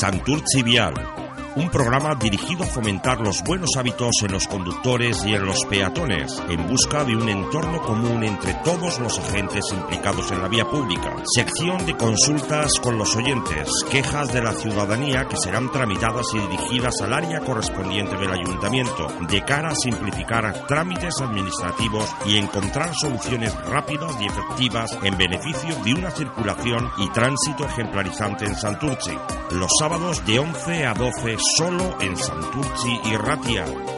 [0.00, 0.94] Santurci Vial,
[1.56, 6.40] un programa dirigido a fomentar los buenos hábitos en los conductores y en los peatones,
[6.48, 11.16] en busca de un entorno común entre todos los agentes implicados en la vía pública.
[11.24, 16.94] Sección de consultas con los oyentes, quejas de la ciudadanía que serán tramitadas y dirigidas
[17.00, 24.16] al área correspondiente del ayuntamiento, de cara a simplificar trámites administrativos y encontrar soluciones rápidas
[24.20, 29.18] y efectivas en beneficio de una circulación y tránsito ejemplarizante en Santurce.
[29.50, 33.89] Los sábados de 11 a 12 solo en Santurci y Ratia.